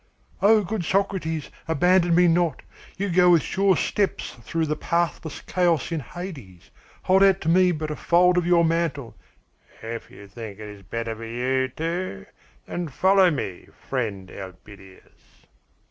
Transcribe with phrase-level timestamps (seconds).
[0.41, 2.63] "Oh, good Socrates, abandon me not!
[2.97, 6.71] You go with sure steps through the pathless chaos in Hades.
[7.03, 9.13] Hold out to me but a fold of your mantle"
[9.95, 12.25] "If you think it is better for you, too,
[12.65, 15.45] then follow me, friend Elpidias."